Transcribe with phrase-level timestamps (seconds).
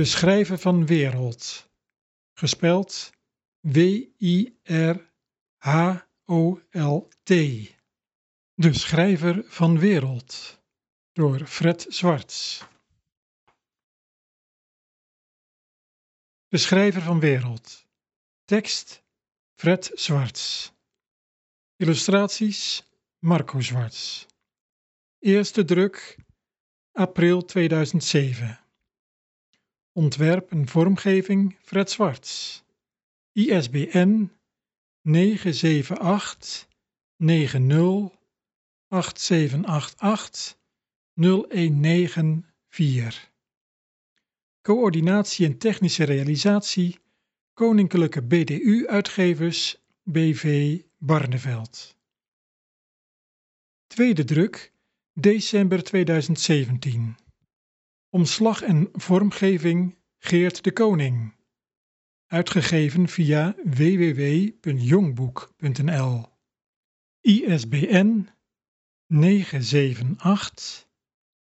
[0.00, 1.70] De schrijver van Wereld,
[2.32, 3.10] gespeld
[3.60, 4.48] W-I-R-H-O-L-T.
[8.54, 10.60] De schrijver van Wereld,
[11.12, 12.64] door Fred Zwarts.
[16.48, 17.86] De schrijver van Wereld.
[18.44, 19.02] Tekst
[19.54, 20.72] Fred Zwarts.
[21.76, 22.82] Illustraties
[23.18, 24.26] Marco Zwarts.
[25.18, 26.16] Eerste druk
[26.92, 28.69] april 2007.
[29.92, 32.62] Ontwerp en vormgeving Fred Zwarts.
[33.32, 34.30] ISBN
[35.02, 36.68] 978
[37.16, 38.18] 90
[38.88, 40.58] 8788
[41.14, 43.30] 0194.
[44.62, 46.98] Coördinatie en technische realisatie
[47.54, 51.96] Koninklijke BDU Uitgevers BV Barneveld.
[53.86, 54.72] Tweede druk
[55.12, 57.16] december 2017.
[58.12, 61.34] Omslag en vormgeving Geert de Koning.
[62.26, 66.26] Uitgegeven via www.jongboek.nl.
[67.20, 68.28] ISBN
[69.06, 70.88] 978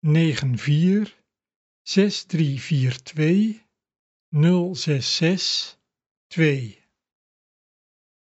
[0.00, 1.22] 94
[1.82, 3.64] 6342
[4.28, 5.78] 066
[6.26, 6.82] 2.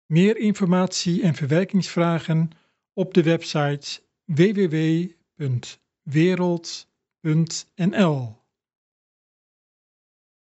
[0.06, 2.50] Meer informatie en verwerkingsvragen
[2.94, 4.02] op de website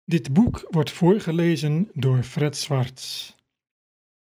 [0.05, 3.37] Dit boek wordt voorgelezen door Fred Zwarts.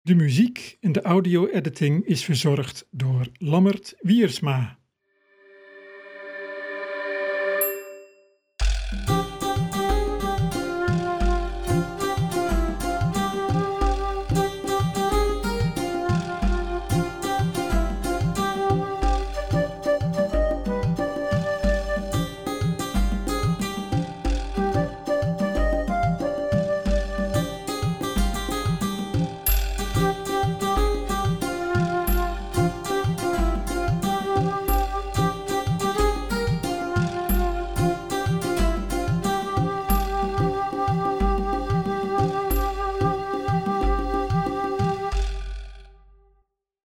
[0.00, 4.81] De muziek en de audio-editing is verzorgd door Lammert Wiersma.